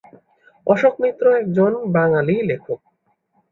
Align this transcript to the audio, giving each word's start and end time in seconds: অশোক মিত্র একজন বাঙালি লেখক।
অশোক 0.67 0.93
মিত্র 1.01 1.25
একজন 1.41 1.71
বাঙালি 1.95 2.35
লেখক। 2.49 2.79